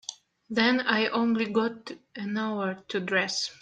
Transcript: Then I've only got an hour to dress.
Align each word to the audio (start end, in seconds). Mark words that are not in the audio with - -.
Then 0.49 0.79
I've 0.81 1.11
only 1.13 1.45
got 1.45 1.91
an 2.15 2.35
hour 2.35 2.73
to 2.87 2.99
dress. 2.99 3.51